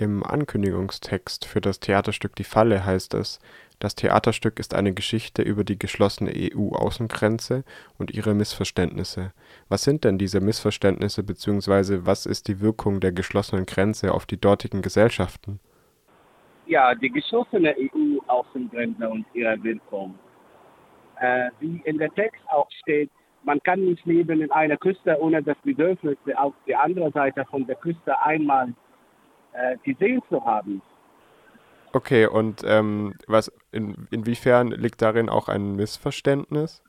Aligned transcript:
Im 0.00 0.24
Ankündigungstext 0.24 1.44
für 1.44 1.60
das 1.60 1.78
Theaterstück 1.78 2.34
Die 2.34 2.44
Falle 2.44 2.86
heißt 2.86 3.12
es, 3.12 3.38
das 3.80 3.94
Theaterstück 3.94 4.58
ist 4.58 4.74
eine 4.74 4.94
Geschichte 4.94 5.42
über 5.42 5.62
die 5.62 5.78
geschlossene 5.78 6.32
EU-Außengrenze 6.34 7.64
und 7.98 8.10
ihre 8.10 8.32
Missverständnisse. 8.32 9.34
Was 9.68 9.82
sind 9.82 10.04
denn 10.04 10.16
diese 10.16 10.40
Missverständnisse 10.40 11.22
bzw. 11.22 12.06
was 12.06 12.24
ist 12.24 12.48
die 12.48 12.60
Wirkung 12.62 13.00
der 13.00 13.12
geschlossenen 13.12 13.66
Grenze 13.66 14.14
auf 14.14 14.24
die 14.24 14.40
dortigen 14.40 14.80
Gesellschaften? 14.80 15.60
Ja, 16.64 16.94
die 16.94 17.10
geschlossene 17.10 17.76
EU-Außengrenze 17.78 19.06
und 19.06 19.26
ihre 19.34 19.62
Wirkung. 19.62 20.18
Äh, 21.20 21.50
wie 21.60 21.82
in 21.84 21.98
der 21.98 22.08
Text 22.14 22.40
auch 22.48 22.70
steht, 22.80 23.10
man 23.44 23.62
kann 23.64 23.84
nicht 23.84 24.06
leben 24.06 24.40
in 24.40 24.50
einer 24.50 24.78
Küste, 24.78 25.20
ohne 25.20 25.42
das 25.42 25.58
Bedürfnis 25.62 26.16
auf 26.36 26.54
der 26.66 26.80
anderen 26.80 27.12
Seite 27.12 27.44
von 27.50 27.66
der 27.66 27.76
Küste 27.76 28.18
einmal 28.22 28.72
äh, 29.52 29.76
gesehen 29.84 30.22
zu 30.28 30.44
haben. 30.44 30.82
Okay, 31.92 32.26
und 32.26 32.62
ähm, 32.64 33.14
was 33.26 33.52
in, 33.72 34.06
inwiefern 34.10 34.68
liegt 34.68 35.02
darin 35.02 35.28
auch 35.28 35.48
ein 35.48 35.74
Missverständnis? 35.74 36.82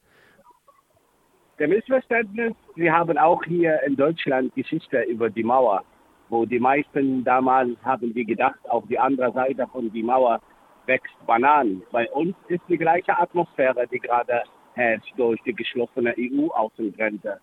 Der 1.57 1.67
Missverständnis, 1.67 2.53
wir 2.75 2.93
haben 2.93 3.17
auch 3.17 3.43
hier 3.43 3.81
in 3.83 3.95
Deutschland 3.95 4.53
Geschichte 4.55 5.01
über 5.03 5.29
die 5.29 5.43
Mauer, 5.43 5.83
wo 6.29 6.45
die 6.45 6.59
meisten 6.59 7.23
damals 7.23 7.77
haben 7.83 8.13
die 8.13 8.25
gedacht, 8.25 8.59
auf 8.69 8.83
die 8.87 8.97
andere 8.97 9.31
Seite 9.33 9.67
von 9.67 9.91
die 9.91 10.03
Mauer 10.03 10.39
wächst 10.85 11.15
Bananen. 11.25 11.81
Bei 11.91 12.09
uns 12.11 12.35
ist 12.47 12.63
die 12.67 12.77
gleiche 12.77 13.17
Atmosphäre, 13.17 13.87
die 13.91 13.99
gerade 13.99 14.43
herrscht 14.73 15.13
durch 15.17 15.41
die 15.43 15.53
geschlossene 15.53 16.13
EU-Außengrenze. 16.17 17.39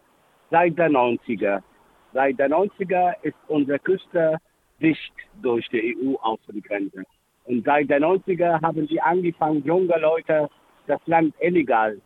Seit 0.51 0.79
der 0.79 0.91
90er. 0.91 1.63
Seit 2.13 2.39
der 2.39 2.51
90er 2.51 3.15
ist 3.23 3.37
unsere 3.49 3.79
Küste 3.79 4.39
dicht 4.81 5.13
durch 5.43 5.69
die 5.69 5.97
EU-Außengrenze. 5.97 7.05
Und 7.45 7.65
seit 7.65 7.89
der 7.89 8.01
90er 8.01 8.61
haben 8.61 8.87
sie 8.87 9.01
angefangen, 9.01 9.65
junge 9.65 9.99
Leute 9.99 10.49
das 10.87 11.01
Land 11.07 11.35
illegal 11.41 12.01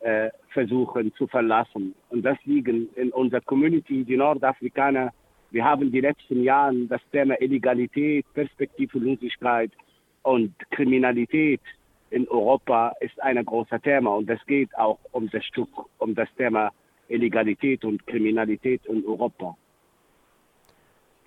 äh, 0.00 0.30
versuchen 0.48 1.12
zu 1.14 1.26
verlassen. 1.26 1.94
Und 2.08 2.24
deswegen 2.24 2.88
in 2.96 3.10
unserer 3.10 3.42
Community, 3.42 4.04
die 4.04 4.16
Nordafrikaner, 4.16 5.12
wir 5.50 5.64
haben 5.64 5.90
die 5.90 6.00
letzten 6.00 6.42
Jahre 6.42 6.74
das 6.86 7.00
Thema 7.12 7.40
Illegalität, 7.40 8.24
Perspektivlosigkeit 8.34 9.72
und 10.22 10.54
Kriminalität 10.70 11.60
in 12.10 12.28
Europa 12.28 12.92
ist 13.00 13.20
ein 13.22 13.44
großes 13.44 13.80
Thema. 13.82 14.16
Und 14.16 14.28
es 14.28 14.44
geht 14.46 14.74
auch 14.76 14.98
um 15.12 15.28
das 15.30 15.44
Stück, 15.44 15.68
um 15.98 16.14
das 16.14 16.28
Thema 16.36 16.70
Illegalität 17.08 17.84
und 17.84 18.06
Kriminalität 18.06 18.84
in 18.86 19.04
Europa. 19.06 19.56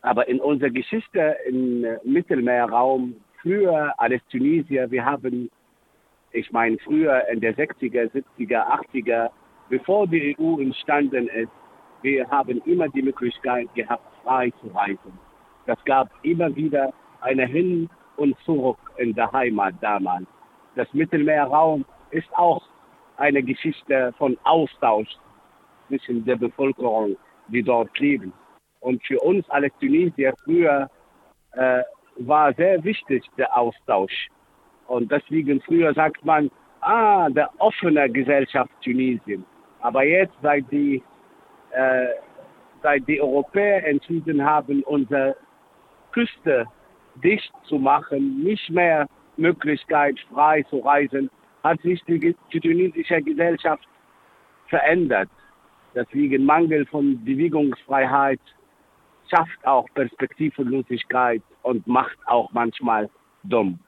Aber 0.04 0.28
in 0.28 0.40
unserer 0.42 0.70
Geschichte 0.70 1.38
im 1.48 1.86
Mittelmeerraum, 2.04 3.16
früher 3.42 3.94
als 3.98 4.22
Tunesier, 4.30 4.92
wir 4.92 5.04
haben, 5.04 5.50
ich 6.34 6.52
meine, 6.52 6.78
früher 6.80 7.26
in 7.30 7.40
der 7.40 7.56
60er, 7.56 8.12
70er, 8.12 8.82
80er, 8.94 9.30
bevor 9.70 10.06
die 10.08 10.36
EU 10.38 10.60
entstanden 10.60 11.30
ist, 11.30 11.52
wir 12.02 12.30
haben 12.30 12.62
immer 12.66 12.90
die 12.90 13.02
Möglichkeit 13.02 13.74
gehabt, 13.76 14.06
frei 14.24 14.52
zu 14.62 14.68
reisen. 14.68 15.18
Das 15.66 15.78
gab 15.86 16.10
immer 16.24 16.54
wieder 16.54 16.94
eine 17.22 17.46
Hin- 17.46 17.90
und 18.18 18.38
Zurück 18.40 18.78
in 18.98 19.16
der 19.16 19.32
Heimat 19.32 19.76
damals. 19.80 20.28
Das 20.76 20.94
Mittelmeerraum 20.94 21.86
ist 22.12 22.28
auch 22.36 22.62
eine 23.16 23.42
Geschichte 23.42 24.14
von 24.18 24.38
Austausch 24.44 25.08
zwischen 25.88 26.26
der 26.26 26.36
Bevölkerung, 26.36 27.16
die 27.48 27.64
dort 27.64 27.98
leben. 28.00 28.34
Und 28.84 29.02
für 29.06 29.20
uns 29.20 29.50
als 29.50 29.74
Tunesier 29.80 30.34
früher 30.44 30.90
äh, 31.54 31.82
war 32.18 32.54
sehr 32.54 32.84
wichtig 32.84 33.24
der 33.38 33.58
Austausch. 33.58 34.28
Und 34.88 35.10
deswegen 35.10 35.62
früher 35.62 35.94
sagt 35.94 36.24
man, 36.26 36.52
ah, 36.82 37.30
der 37.30 37.50
offene 37.60 38.10
Gesellschaft 38.10 38.72
Tunesien. 38.84 39.46
Aber 39.80 40.04
jetzt, 40.04 40.36
seit 40.42 40.70
die, 40.70 41.02
äh, 41.72 42.08
seit 42.82 43.08
die 43.08 43.22
Europäer 43.22 43.88
entschieden 43.88 44.44
haben, 44.44 44.84
unsere 44.84 45.38
Küste 46.12 46.66
dicht 47.24 47.54
zu 47.64 47.80
machen, 47.80 48.44
nicht 48.44 48.70
mehr 48.70 49.08
Möglichkeit, 49.38 50.20
frei 50.30 50.64
zu 50.64 50.80
reisen, 50.80 51.30
hat 51.64 51.82
sich 51.82 52.04
die, 52.04 52.36
die 52.52 52.60
tunesische 52.60 53.22
Gesellschaft 53.22 53.88
verändert. 54.68 55.30
Deswegen 55.96 56.44
Mangel 56.44 56.86
von 56.88 57.24
Bewegungsfreiheit 57.24 58.42
schafft 59.34 59.66
auch 59.66 59.88
Perspektivlosigkeit 59.94 61.42
und 61.64 61.86
macht 61.88 62.18
auch 62.26 62.52
manchmal 62.52 63.10
dumm. 63.44 63.80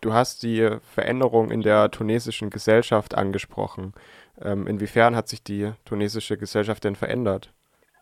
Du 0.00 0.12
hast 0.12 0.42
die 0.42 0.68
Veränderung 0.82 1.50
in 1.50 1.62
der 1.62 1.90
tunesischen 1.90 2.50
Gesellschaft 2.50 3.16
angesprochen. 3.16 3.92
Ähm, 4.40 4.66
inwiefern 4.66 5.16
hat 5.16 5.28
sich 5.28 5.42
die 5.42 5.72
tunesische 5.84 6.36
Gesellschaft 6.38 6.84
denn 6.84 6.94
verändert? 6.94 7.52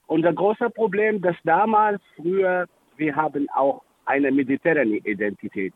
Unser 0.06 0.32
großes 0.32 0.72
Problem, 0.74 1.20
dass 1.22 1.36
damals 1.44 2.00
früher, 2.16 2.66
wir 2.96 3.16
haben 3.16 3.48
auch 3.54 3.82
eine 4.04 4.30
mediterrane 4.30 4.98
Identität. 4.98 5.72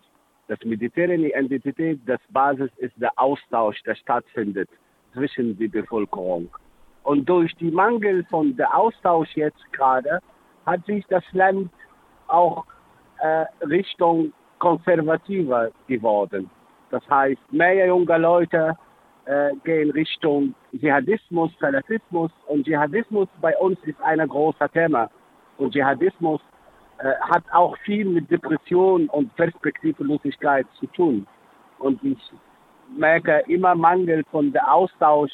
Das 0.47 0.59
mediterrane 0.62 1.31
Identität, 1.34 2.00
das 2.06 2.21
Basis 2.28 2.71
ist 2.77 2.92
der 2.97 3.12
Austausch, 3.16 3.82
der 3.82 3.94
stattfindet 3.94 4.69
zwischen 5.15 5.59
der 5.59 5.69
Bevölkerung. 5.69 6.48
Und 7.03 7.28
durch 7.28 7.54
die 7.56 7.71
Mangel 7.71 8.25
von 8.25 8.54
der 8.56 8.77
Austausch 8.77 9.31
jetzt 9.34 9.72
gerade 9.72 10.21
hat 10.66 10.84
sich 10.87 11.04
das 11.09 11.25
Land 11.32 11.71
auch 12.28 12.65
äh, 13.21 13.47
Richtung 13.66 14.32
konservativer 14.59 15.71
geworden. 15.87 16.50
Das 16.91 17.03
heißt, 17.09 17.41
mehr 17.50 17.87
junge 17.87 18.19
Leute 18.19 18.76
äh, 19.25 19.50
gehen 19.65 19.91
Richtung 19.91 20.54
Dschihadismus, 20.76 21.50
Salafismus 21.60 22.31
und 22.47 22.65
Dschihadismus 22.65 23.28
bei 23.41 23.56
uns 23.59 23.78
ist 23.84 24.00
ein 24.03 24.26
großes 24.26 24.71
Thema. 24.72 25.10
Und 25.59 25.72
Dschihadismus 25.72 26.41
äh, 26.98 27.15
hat 27.21 27.44
auch 27.53 27.77
viel 27.78 28.04
mit 28.04 28.31
Depression 28.31 29.09
und 29.09 29.34
Perspektivlosigkeit 29.37 30.66
zu 30.78 30.87
tun. 30.88 31.27
Und 31.78 32.03
ich 32.04 32.19
merke 32.97 33.42
immer 33.47 33.75
Mangel 33.75 34.25
von 34.31 34.53
der 34.53 34.72
Austausch 34.72 35.32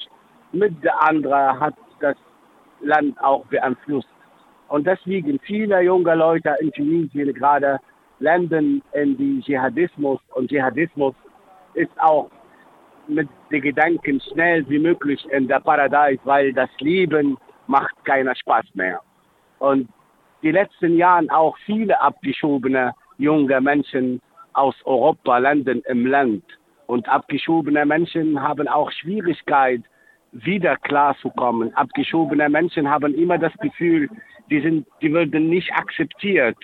mit 0.52 0.82
der 0.82 1.02
anderen 1.02 1.60
hat 1.60 1.74
das 2.00 2.16
Land 2.80 3.18
auch 3.22 3.44
beeinflusst. 3.46 4.08
Und 4.68 4.86
deswegen 4.86 5.38
viele 5.40 5.80
junge 5.82 6.14
Leute 6.14 6.56
in 6.60 6.72
Tunesien 6.72 7.32
gerade 7.34 7.78
landen 8.18 8.82
in 8.92 9.16
die 9.16 9.40
Dschihadismus 9.42 10.20
und 10.34 10.50
Dschihadismus 10.50 11.14
ist 11.74 11.90
auch 11.98 12.30
mit 13.08 13.28
den 13.50 13.62
Gedanken 13.62 14.20
schnell 14.20 14.68
wie 14.68 14.78
möglich 14.78 15.24
in 15.30 15.46
der 15.46 15.60
Paradies, 15.60 16.18
weil 16.24 16.52
das 16.52 16.70
Leben 16.80 17.36
macht 17.66 17.94
keinen 18.04 18.34
Spaß 18.34 18.64
mehr. 18.74 19.00
Und 19.58 19.88
die 20.42 20.50
letzten 20.50 20.96
Jahren 20.96 21.30
auch 21.30 21.56
viele 21.64 22.00
abgeschobene 22.00 22.92
junge 23.18 23.60
Menschen 23.60 24.20
aus 24.52 24.74
Europa 24.84 25.38
landen 25.38 25.82
im 25.86 26.06
Land. 26.06 26.44
Und 26.86 27.08
abgeschobene 27.08 27.84
Menschen 27.84 28.40
haben 28.40 28.68
auch 28.68 28.90
Schwierigkeit, 28.92 29.82
wieder 30.32 30.76
klarzukommen. 30.76 31.74
Abgeschobene 31.74 32.48
Menschen 32.48 32.88
haben 32.88 33.14
immer 33.14 33.38
das 33.38 33.52
Gefühl, 33.58 34.08
die, 34.50 34.60
sind, 34.60 34.86
die 35.00 35.12
würden 35.12 35.48
nicht 35.48 35.72
akzeptiert 35.72 36.56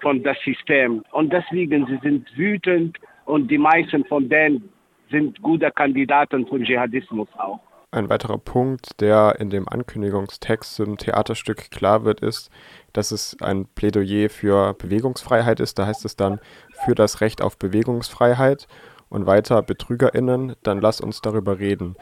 von 0.00 0.22
das 0.22 0.36
System. 0.44 1.02
Und 1.12 1.32
deswegen 1.32 1.86
sie 1.86 1.98
sind 2.02 2.26
wütend 2.36 2.96
und 3.26 3.50
die 3.50 3.58
meisten 3.58 4.04
von 4.04 4.28
denen 4.28 4.68
sind 5.10 5.40
gute 5.42 5.70
Kandidaten 5.70 6.46
für 6.46 6.60
Dschihadismus 6.60 7.28
auch. 7.36 7.60
Ein 7.90 8.10
weiterer 8.10 8.36
Punkt, 8.36 9.00
der 9.00 9.36
in 9.38 9.48
dem 9.48 9.66
Ankündigungstext 9.66 10.74
zum 10.74 10.98
Theaterstück 10.98 11.70
klar 11.70 12.04
wird, 12.04 12.20
ist, 12.20 12.50
dass 12.92 13.12
es 13.12 13.34
ein 13.40 13.66
Plädoyer 13.74 14.28
für 14.28 14.74
Bewegungsfreiheit 14.74 15.58
ist. 15.58 15.78
Da 15.78 15.86
heißt 15.86 16.04
es 16.04 16.14
dann 16.14 16.38
für 16.84 16.94
das 16.94 17.22
Recht 17.22 17.40
auf 17.40 17.58
Bewegungsfreiheit 17.58 18.68
und 19.08 19.24
weiter 19.24 19.62
BetrügerInnen, 19.62 20.54
dann 20.62 20.82
lass 20.82 21.00
uns 21.00 21.22
darüber 21.22 21.58
reden. 21.58 21.96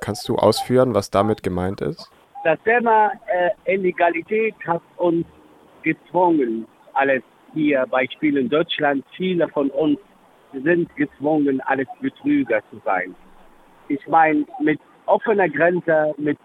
Kannst 0.00 0.28
du 0.28 0.36
ausführen, 0.36 0.94
was 0.94 1.10
damit 1.10 1.42
gemeint 1.42 1.80
ist? 1.80 2.10
Das 2.44 2.58
Thema 2.64 3.12
äh, 3.26 3.74
Illegalität 3.74 4.54
hat 4.66 4.80
uns 4.96 5.26
gezwungen, 5.82 6.66
alles 6.94 7.22
hier 7.52 7.86
Beispiel 7.90 8.38
in 8.38 8.48
Deutschland, 8.48 9.04
viele 9.16 9.48
von 9.48 9.70
uns 9.70 9.98
sind 10.52 10.94
gezwungen, 10.96 11.60
alles 11.62 11.86
Betrüger 12.00 12.60
zu 12.70 12.80
sein. 12.84 13.14
Ich 13.88 14.06
meine, 14.08 14.46
mit 14.60 14.80
offener 15.06 15.48
Grenze, 15.48 16.14
mit, 16.16 16.38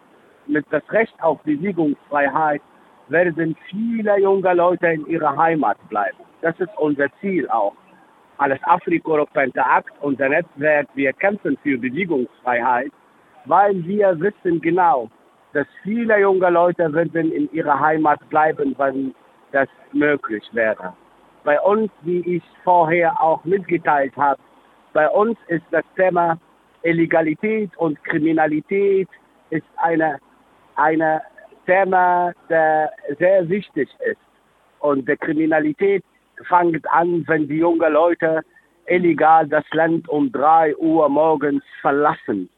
mit 0.48 0.66
das 0.72 0.84
Recht 0.92 1.14
auf 1.22 1.42
Bewegungsfreiheit 1.44 2.62
werden 3.08 3.56
viele 3.70 4.20
junge 4.20 4.54
Leute 4.54 4.88
in 4.88 5.06
ihrer 5.08 5.36
Heimat 5.38 5.78
bleiben. 5.90 6.18
Das 6.42 6.60
ist 6.60 6.76
unser 6.78 7.08
Ziel 7.22 7.48
auch. 7.50 7.74
Als 8.38 8.62
Afrika-Europäischer 8.64 9.66
Akt, 9.66 9.94
unser 10.02 10.28
Netzwerk, 10.28 10.88
wir 10.96 11.14
kämpfen 11.14 11.58
für 11.64 11.78
Bewegungsfreiheit, 11.78 12.92
weil 13.46 13.84
wir 13.86 14.20
wissen 14.20 14.62
genau, 14.62 15.10
dass 15.54 15.68
viele 15.84 16.20
junge 16.20 16.50
Leute 16.50 16.92
werden 16.94 17.32
in 17.32 17.52
ihrer 17.54 17.80
Heimat 17.80 18.20
bleiben, 18.30 18.76
wenn 18.78 19.16
das 19.52 19.70
möglich 19.94 20.44
wäre. 20.52 20.94
Bei 21.44 21.60
uns, 21.62 21.92
wie 22.02 22.20
ich 22.36 22.44
vorher 22.64 23.22
auch 23.22 23.44
mitgeteilt 23.46 24.16
habe, 24.18 24.42
bei 24.94 25.08
uns 25.10 25.38
ist 25.48 25.64
das 25.72 25.84
Thema 25.96 26.38
Illegalität 26.84 27.76
und 27.78 28.04
Kriminalität 28.04 29.08
ist 29.50 29.66
eine, 29.78 30.20
eine 30.76 31.22
Thema, 31.66 32.34
der 32.50 32.92
sehr 33.20 33.48
wichtig 33.50 33.90
ist. 34.10 34.20
Und 34.80 35.08
die 35.08 35.16
Kriminalität 35.18 36.04
fängt 36.48 36.88
an, 36.92 37.24
wenn 37.28 37.48
die 37.48 37.58
jungen 37.58 37.94
Leute 37.94 38.42
illegal 38.88 39.48
das 39.48 39.66
Land 39.72 40.08
um 40.10 40.32
drei 40.32 40.76
Uhr 40.78 41.10
morgens 41.10 41.64
verlassen. 41.82 42.50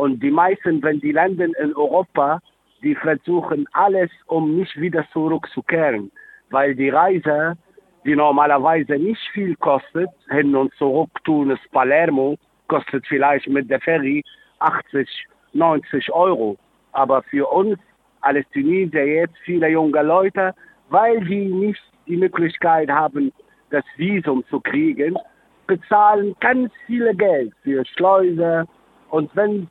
Und 0.00 0.22
die 0.22 0.30
meisten, 0.30 0.82
wenn 0.82 0.98
die 1.00 1.12
landen 1.12 1.52
in 1.62 1.76
Europa, 1.76 2.40
die 2.82 2.94
versuchen 2.94 3.66
alles, 3.72 4.10
um 4.28 4.56
nicht 4.56 4.74
wieder 4.80 5.04
zurückzukehren, 5.12 6.10
weil 6.48 6.74
die 6.74 6.88
Reise, 6.88 7.58
die 8.06 8.16
normalerweise 8.16 8.94
nicht 8.94 9.20
viel 9.34 9.54
kostet, 9.56 10.08
hin 10.30 10.56
und 10.56 10.72
zurück 10.76 11.10
Tunis, 11.24 11.58
Palermo, 11.70 12.38
kostet 12.66 13.06
vielleicht 13.08 13.46
mit 13.50 13.68
der 13.68 13.78
Ferry 13.80 14.24
80, 14.60 15.06
90 15.52 16.10
Euro. 16.14 16.56
Aber 16.92 17.22
für 17.24 17.46
uns 17.52 17.78
als 18.22 18.48
Tunesier 18.54 19.06
jetzt 19.06 19.36
viele 19.44 19.68
junge 19.68 20.00
Leute, 20.00 20.54
weil 20.88 21.22
sie 21.26 21.44
nicht 21.44 21.82
die 22.06 22.16
Möglichkeit 22.16 22.88
haben, 22.88 23.34
das 23.68 23.84
Visum 23.98 24.44
zu 24.48 24.60
kriegen, 24.60 25.18
bezahlen 25.66 26.34
ganz 26.40 26.72
viel 26.86 27.14
Geld 27.16 27.52
für 27.62 27.84
Schleuse. 27.84 28.64
Und 29.10 29.30
wenn, 29.36 29.68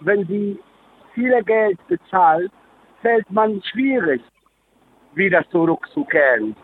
wenn 0.00 0.26
sie 0.26 0.58
viel 1.14 1.42
Geld 1.44 1.78
bezahlt, 1.88 2.50
fällt 3.02 3.30
man 3.30 3.62
schwierig, 3.62 4.22
wieder 5.14 5.44
zurückzukehren. 5.50 6.54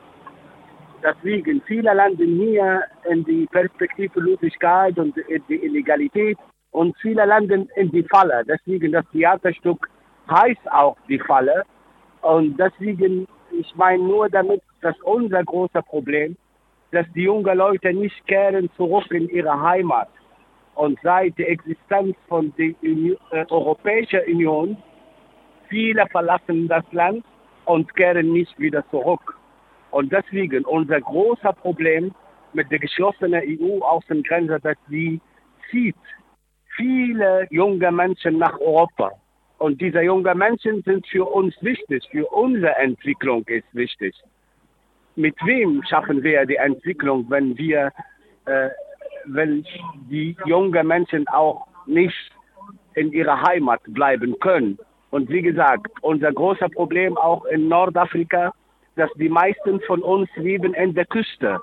Deswegen, 1.02 1.62
viele 1.66 1.92
landen 1.94 2.36
hier 2.40 2.82
in 3.10 3.24
die 3.24 3.46
Perspektivlosigkeit 3.46 4.98
und 4.98 5.16
in 5.16 5.42
die 5.48 5.64
Illegalität 5.64 6.38
und 6.70 6.96
viele 6.98 7.24
landen 7.24 7.68
in 7.76 7.90
die 7.90 8.02
Falle. 8.04 8.42
Deswegen, 8.46 8.92
das 8.92 9.04
Theaterstück 9.12 9.88
heißt 10.30 10.72
auch 10.72 10.96
die 11.08 11.18
Falle. 11.18 11.62
Und 12.22 12.58
deswegen, 12.58 13.26
ich 13.52 13.74
meine 13.76 14.02
nur 14.02 14.28
damit, 14.28 14.62
dass 14.80 14.98
unser 15.02 15.44
großes 15.44 15.84
Problem, 15.84 16.36
dass 16.92 17.06
die 17.14 17.24
jungen 17.24 17.56
Leute 17.56 17.92
nicht 17.92 18.26
kehren 18.26 18.70
zurück 18.76 19.10
in 19.10 19.28
ihre 19.28 19.60
Heimat. 19.60 20.08
Und 20.76 20.98
seit 21.02 21.36
der 21.38 21.50
Existenz 21.50 22.16
von 22.28 22.52
der 22.56 22.72
äh, 22.82 23.46
Europäischen 23.50 24.20
Union, 24.28 24.76
viele 25.68 26.06
verlassen 26.08 26.68
das 26.68 26.84
Land 26.92 27.24
und 27.64 27.94
kehren 27.96 28.32
nicht 28.32 28.58
wieder 28.58 28.88
zurück. 28.90 29.36
Und 29.90 30.12
deswegen 30.12 30.64
unser 30.64 31.00
großes 31.00 31.56
Problem 31.62 32.14
mit 32.52 32.70
der 32.70 32.78
geschlossenen 32.78 33.42
EU-Außengrenze, 33.42 34.60
dass 34.60 34.76
sie 34.88 35.20
zieht 35.70 35.96
viele 36.76 37.46
junge 37.50 37.90
Menschen 37.90 38.38
nach 38.38 38.58
Europa. 38.60 39.12
Und 39.58 39.80
diese 39.80 40.02
jungen 40.02 40.36
Menschen 40.36 40.82
sind 40.82 41.06
für 41.06 41.24
uns 41.24 41.54
wichtig, 41.62 42.06
für 42.10 42.26
unsere 42.26 42.76
Entwicklung 42.76 43.44
ist 43.46 43.66
wichtig. 43.72 44.14
Mit 45.16 45.34
wem 45.46 45.82
schaffen 45.84 46.22
wir 46.22 46.44
die 46.44 46.56
Entwicklung, 46.56 47.24
wenn 47.30 47.56
wir, 47.56 47.90
äh, 48.44 48.68
wenn 49.26 49.64
die 50.10 50.36
jungen 50.44 50.86
Menschen 50.86 51.26
auch 51.28 51.66
nicht 51.86 52.32
in 52.94 53.12
ihrer 53.12 53.40
Heimat 53.42 53.80
bleiben 53.86 54.38
können? 54.40 54.78
Und 55.10 55.28
wie 55.28 55.42
gesagt, 55.42 55.88
unser 56.02 56.32
großes 56.32 56.70
Problem 56.72 57.16
auch 57.16 57.44
in 57.46 57.68
Nordafrika, 57.68 58.52
dass 58.96 59.10
die 59.14 59.28
meisten 59.28 59.80
von 59.82 60.02
uns 60.02 60.28
leben 60.36 60.74
in 60.74 60.94
der 60.94 61.06
Küste. 61.06 61.60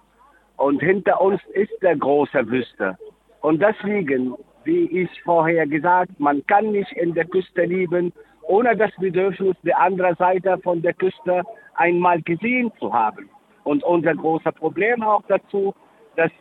Und 0.58 0.82
hinter 0.82 1.20
uns 1.20 1.42
ist 1.54 1.74
der 1.82 1.96
große 1.98 2.50
Wüste. 2.50 2.98
Und 3.42 3.62
deswegen 3.62 4.36
wie 4.66 4.86
ich 4.86 5.10
vorher 5.24 5.68
gesagt, 5.68 6.20
man 6.20 6.46
kann 6.48 6.72
nicht 6.72 6.92
in 6.94 7.14
der 7.14 7.26
Küste 7.26 7.66
leben, 7.66 8.14
ohne 8.44 8.76
das 8.76 8.92
Bedürfnis 8.98 9.56
der 9.64 9.80
anderen 9.80 10.16
Seite 10.16 10.58
von 10.64 10.82
der 10.82 10.94
Küste 10.94 11.44
einmal 11.76 12.22
gesehen 12.22 12.72
zu 12.80 12.94
haben. 12.94 13.30
Und 13.64 13.84
unser 13.84 14.16
großes 14.16 14.54
Problem 14.56 15.02
auch 15.04 15.24
dazu, 15.28 15.74
dass 16.16 16.32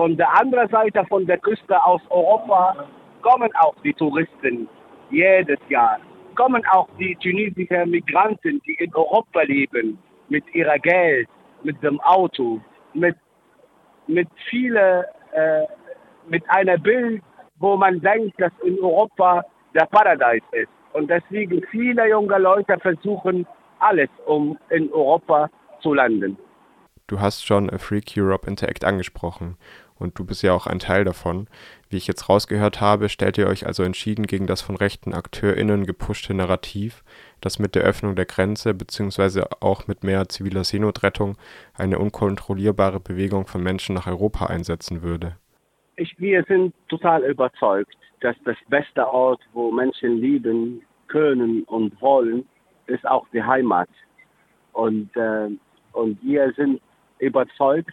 von 0.00 0.16
der 0.16 0.34
anderen 0.40 0.66
Seite 0.70 1.04
von 1.10 1.26
der 1.26 1.36
Küste 1.36 1.76
aus 1.84 2.00
Europa 2.08 2.88
kommen 3.20 3.50
auch 3.56 3.74
die 3.84 3.92
Touristen 3.92 4.66
jedes 5.10 5.58
Jahr. 5.68 5.98
Kommen 6.36 6.64
auch 6.72 6.88
die 6.98 7.14
tunesischen 7.16 7.90
Migranten, 7.90 8.62
die 8.66 8.76
in 8.82 8.94
Europa 8.94 9.42
leben, 9.42 9.98
mit 10.30 10.42
ihrer 10.54 10.78
Geld, 10.78 11.28
mit 11.64 11.82
dem 11.82 12.00
Auto, 12.00 12.62
mit, 12.94 13.14
mit 14.06 14.26
viele, 14.48 15.04
äh, 15.32 15.64
mit 16.30 16.44
einer 16.48 16.78
Bild, 16.78 17.22
wo 17.58 17.76
man 17.76 18.00
denkt, 18.00 18.40
dass 18.40 18.52
in 18.64 18.78
Europa 18.80 19.44
der 19.74 19.84
Paradies 19.84 20.42
ist. 20.52 20.72
Und 20.94 21.10
deswegen 21.10 21.62
viele 21.70 22.08
junge 22.08 22.38
Leute 22.38 22.78
versuchen 22.78 23.46
alles, 23.80 24.08
um 24.24 24.56
in 24.70 24.90
Europa 24.94 25.50
zu 25.82 25.92
landen. 25.92 26.38
Du 27.06 27.20
hast 27.20 27.44
schon 27.44 27.68
Freak 27.78 28.14
Europe 28.16 28.48
Interact 28.48 28.84
angesprochen 28.84 29.56
und 30.00 30.18
du 30.18 30.24
bist 30.24 30.42
ja 30.42 30.52
auch 30.52 30.66
ein 30.66 30.80
Teil 30.80 31.04
davon. 31.04 31.46
Wie 31.88 31.96
ich 31.96 32.08
jetzt 32.08 32.28
rausgehört 32.28 32.80
habe, 32.80 33.08
stellt 33.08 33.38
ihr 33.38 33.46
euch 33.46 33.66
also 33.66 33.84
entschieden 33.84 34.26
gegen 34.26 34.48
das 34.48 34.62
von 34.62 34.74
rechten 34.74 35.14
AkteurInnen 35.14 35.86
gepushte 35.86 36.34
Narrativ, 36.34 37.04
das 37.40 37.60
mit 37.60 37.76
der 37.76 37.84
Öffnung 37.84 38.16
der 38.16 38.26
Grenze 38.26 38.74
bzw. 38.74 39.44
auch 39.60 39.86
mit 39.86 40.02
mehr 40.02 40.28
ziviler 40.28 40.64
Seenotrettung 40.64 41.36
eine 41.74 41.98
unkontrollierbare 41.98 42.98
Bewegung 42.98 43.46
von 43.46 43.62
Menschen 43.62 43.94
nach 43.94 44.08
Europa 44.08 44.46
einsetzen 44.46 45.02
würde 45.02 45.36
ich, 46.00 46.18
wir 46.18 46.42
sind 46.44 46.74
total 46.88 47.22
überzeugt, 47.24 47.96
dass 48.20 48.36
das 48.44 48.56
beste 48.68 49.06
Ort, 49.06 49.40
wo 49.52 49.70
Menschen 49.70 50.18
leben 50.18 50.82
können 51.08 51.64
und 51.64 52.00
wollen, 52.00 52.46
ist 52.86 53.06
auch 53.06 53.26
die 53.32 53.42
Heimat. 53.42 53.88
Und, 54.72 55.14
äh, 55.16 55.48
und 55.92 56.22
wir 56.22 56.52
sind 56.56 56.80
überzeugt, 57.18 57.92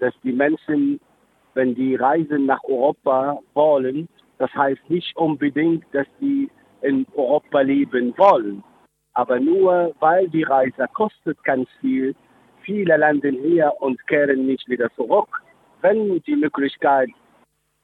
dass 0.00 0.12
die 0.22 0.32
Menschen, 0.32 1.00
wenn 1.56 1.74
die 1.74 1.96
reisen 1.96 2.46
nach 2.46 2.62
Europa 2.64 3.38
wollen, 3.54 4.08
das 4.38 4.52
heißt 4.54 4.88
nicht 4.88 5.16
unbedingt, 5.16 5.84
dass 5.92 6.06
sie 6.20 6.50
in 6.82 7.06
Europa 7.14 7.62
leben 7.62 8.14
wollen, 8.16 8.62
aber 9.14 9.40
nur 9.40 9.94
weil 10.00 10.28
die 10.28 10.42
Reise 10.44 10.86
kostet 10.92 11.42
ganz 11.42 11.68
viel, 11.80 12.14
viele 12.62 12.96
landen 12.96 13.36
hier 13.42 13.72
und 13.80 14.06
kehren 14.06 14.46
nicht 14.46 14.68
wieder 14.68 14.90
zurück. 14.94 15.42
Wenn 15.80 16.20
die 16.22 16.36
Möglichkeit 16.36 17.08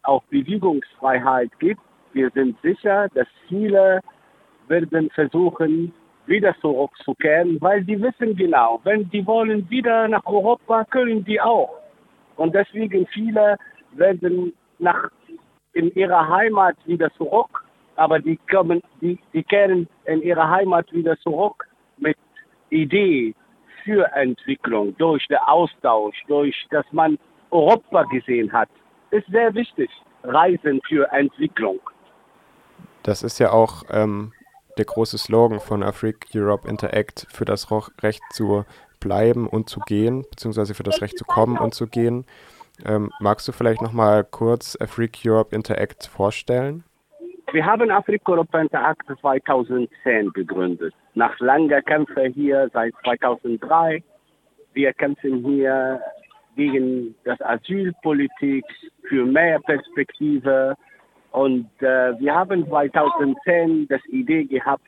auch 0.03 0.23
Bewegungsfreiheit 0.25 1.51
gibt. 1.59 1.81
Wir 2.13 2.31
sind 2.31 2.61
sicher, 2.63 3.09
dass 3.15 3.27
viele 3.49 4.01
werden 4.69 5.11
versuchen, 5.11 5.93
wieder 6.27 6.55
zurückzukehren, 6.61 7.61
weil 7.61 7.85
die 7.85 8.01
wissen 8.01 8.37
genau, 8.37 8.81
wenn 8.85 9.09
die 9.11 9.27
wollen 9.27 9.69
wieder 9.71 10.09
nach 10.09 10.25
Europa, 10.27 10.85
können 10.85 11.25
die 11.25 11.41
auch. 11.41 11.82
Und 12.37 12.55
deswegen 12.55 13.07
viele 13.09 13.57
werden 13.93 14.53
nach 14.79 15.11
in 15.75 15.95
ihrer 15.95 16.29
Heimat 16.29 16.77
wieder 16.87 17.13
zurück, 17.15 17.65
aber 17.97 18.19
die 18.19 18.39
kommen, 18.51 18.83
die, 19.01 19.19
die 19.33 19.43
kehren 19.43 19.89
in 20.05 20.23
ihre 20.23 20.49
Heimat 20.49 20.93
wieder 20.93 21.19
zurück 21.21 21.67
mit 21.99 22.17
Idee 22.71 23.35
für 23.85 24.05
Entwicklung, 24.15 24.97
durch 24.99 25.27
den 25.29 25.39
Austausch, 25.39 26.17
durch, 26.29 26.55
dass 26.71 26.85
man 26.93 27.19
Europa 27.51 28.05
gesehen 28.05 28.53
hat 28.53 28.69
ist 29.13 29.27
sehr 29.29 29.55
wichtig. 29.55 29.91
Reisen 30.25 30.81
für 30.89 31.11
Entwicklung. 31.13 31.81
Das 33.03 33.23
ist 33.23 33.39
ja 33.39 33.53
auch 33.53 33.83
ähm, 33.91 34.33
der 34.79 34.85
große 34.85 35.19
Slogan 35.19 35.61
von 35.61 35.83
Afrique 35.83 36.29
Europe 36.35 36.69
Interact 36.69 37.27
für 37.31 37.45
das 37.45 37.71
Recht 38.03 38.23
zu 38.33 38.65
bleiben 39.03 39.47
und 39.47 39.69
zu 39.69 39.81
gehen, 39.81 40.25
beziehungsweise 40.31 40.75
für 40.75 40.83
das 40.83 41.01
Recht 41.03 41.19
zu 41.19 41.25
kommen 41.25 41.59
und 41.59 41.75
zu 41.75 41.87
gehen. 41.87 42.25
Ähm, 42.85 43.11
magst 43.21 43.47
du 43.49 43.53
vielleicht 43.53 43.83
noch 43.83 43.93
mal 43.93 44.25
kurz 44.25 44.77
Afrique 44.81 45.29
Europe 45.29 45.55
Interact 45.55 46.07
vorstellen? 46.07 46.85
Wir 47.53 47.67
haben 47.67 47.91
Afrique 47.91 48.27
Europe 48.29 48.59
Interact 48.59 49.07
2010 49.21 50.33
gegründet. 50.33 50.95
Nach 51.15 51.39
langer 51.41 51.83
Kämpfe 51.83 52.33
hier 52.35 52.71
seit 52.73 52.95
2003. 53.05 54.03
Wir 54.73 54.93
kämpfen 54.95 55.45
hier 55.45 56.01
gegen 56.57 57.15
das 57.25 57.41
Asylpolitik, 57.43 58.65
für 59.09 59.27
mehr 59.27 59.59
Perspektive. 59.61 60.75
Und 61.33 61.69
äh, 61.81 62.19
wir 62.19 62.35
haben 62.35 62.67
2010 62.67 63.89
das 63.89 64.01
Idee 64.07 64.45
gehabt, 64.45 64.85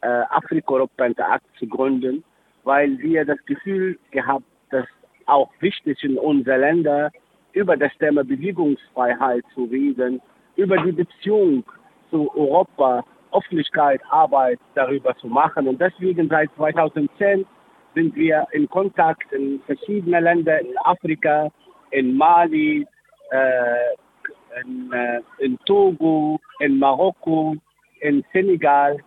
äh, 0.00 0.06
Afrika-Europa-Akt 0.30 1.46
zu 1.58 1.66
gründen, 1.66 2.24
weil 2.66 2.98
wir 2.98 3.24
das 3.24 3.38
Gefühl 3.46 3.96
gehabt, 4.10 4.44
dass 4.70 4.86
auch 5.26 5.48
wichtig 5.60 6.02
in 6.02 6.18
unseren 6.18 6.60
Ländern 6.60 7.10
über 7.52 7.76
das 7.76 7.92
Thema 7.98 8.24
Bewegungsfreiheit 8.24 9.44
zu 9.54 9.64
reden, 9.64 10.20
über 10.56 10.76
die 10.78 10.90
Beziehung 10.90 11.64
zu 12.10 12.28
Europa, 12.36 13.04
Öffentlichkeit, 13.32 14.00
Arbeit 14.10 14.58
darüber 14.74 15.16
zu 15.16 15.28
machen. 15.28 15.68
Und 15.68 15.80
deswegen 15.80 16.28
seit 16.28 16.52
2010 16.56 17.46
sind 17.94 18.16
wir 18.16 18.46
in 18.50 18.68
Kontakt 18.68 19.32
in 19.32 19.60
verschiedenen 19.66 20.24
Ländern 20.24 20.66
in 20.66 20.78
Afrika, 20.78 21.48
in 21.92 22.16
Mali, 22.16 22.84
äh, 23.30 24.60
in, 24.60 24.92
äh, 24.92 25.20
in 25.38 25.56
Togo, 25.66 26.40
in 26.58 26.80
Marokko, 26.80 27.54
in 28.00 28.24
Senegal 28.32 28.98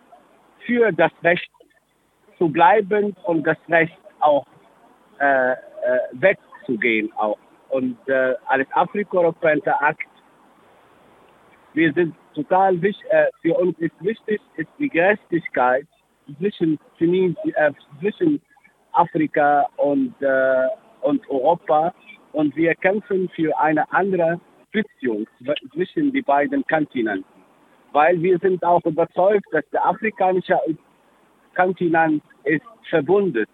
für 0.64 0.90
das 0.92 1.12
Recht 1.22 1.50
zu 2.40 2.48
bleiben 2.48 3.14
und 3.24 3.46
das 3.46 3.58
Recht 3.68 3.98
auch 4.20 4.46
äh, 5.20 5.52
äh, 5.52 5.56
wegzugehen 6.12 7.12
auch. 7.16 7.38
Und 7.68 7.96
äh, 8.08 8.34
als 8.46 8.66
afrika-europäischer 8.72 9.80
Akt, 9.80 10.08
wir 11.74 11.92
sind 11.92 12.14
total 12.34 12.80
wichtig, 12.82 13.06
äh, 13.10 13.26
für 13.42 13.54
uns 13.54 13.78
ist 13.78 13.94
wichtig, 14.00 14.40
ist 14.56 14.70
die 14.78 14.88
Gerechtigkeit 14.88 15.86
zwischen, 16.38 16.78
äh, 16.98 17.72
zwischen 18.00 18.40
Afrika 18.92 19.68
und, 19.76 20.14
äh, 20.22 20.66
und 21.02 21.28
Europa 21.28 21.94
und 22.32 22.56
wir 22.56 22.74
kämpfen 22.74 23.28
für 23.36 23.56
eine 23.58 23.90
andere 23.92 24.40
Beziehung 24.72 25.26
zwischen 25.72 26.12
die 26.12 26.22
beiden 26.22 26.64
Kontinenten. 26.66 27.24
Weil 27.92 28.22
wir 28.22 28.38
sind 28.38 28.64
auch 28.64 28.84
überzeugt, 28.84 29.46
dass 29.52 29.68
der 29.70 29.84
afrikanische 29.84 30.56
Kontinent 31.54 32.22
ist 32.44 32.62
verbunden 32.88 33.46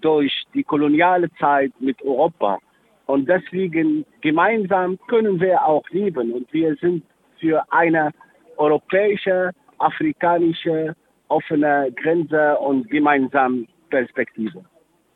durch 0.00 0.32
die 0.54 0.64
koloniale 0.64 1.30
Zeit 1.38 1.72
mit 1.80 2.00
Europa. 2.02 2.58
Und 3.06 3.28
deswegen 3.28 4.04
gemeinsam 4.20 4.98
können 5.08 5.40
wir 5.40 5.64
auch 5.64 5.88
leben. 5.90 6.32
Und 6.32 6.52
wir 6.52 6.74
sind 6.76 7.04
für 7.38 7.62
eine 7.70 8.10
europäische, 8.56 9.50
afrikanische, 9.78 10.94
offene 11.28 11.92
Grenze 11.96 12.56
und 12.58 12.88
gemeinsame 12.90 13.66
Perspektive. 13.90 14.64